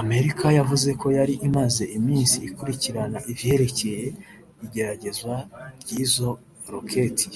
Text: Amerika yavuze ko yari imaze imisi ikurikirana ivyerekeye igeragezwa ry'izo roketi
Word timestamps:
Amerika 0.00 0.46
yavuze 0.58 0.90
ko 1.00 1.06
yari 1.18 1.34
imaze 1.48 1.82
imisi 1.98 2.36
ikurikirana 2.48 3.18
ivyerekeye 3.32 4.04
igeragezwa 4.64 5.34
ry'izo 5.80 6.30
roketi 6.72 7.28